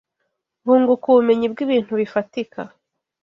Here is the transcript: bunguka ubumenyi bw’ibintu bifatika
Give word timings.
bunguka 0.65 1.05
ubumenyi 1.09 1.45
bw’ibintu 1.53 1.91
bifatika 2.01 2.61